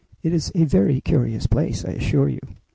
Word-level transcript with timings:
It 0.23 0.33
is 0.33 0.51
a 0.55 0.63
very 0.63 0.99
curious 0.99 1.45
place, 1.45 1.85
I 1.85 1.89
assure 1.91 2.27
you. 2.27 2.39